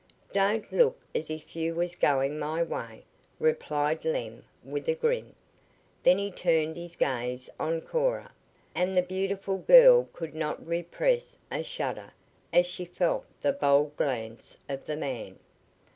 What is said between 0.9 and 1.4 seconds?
as